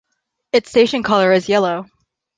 [0.51, 1.85] Its station colour is yellow.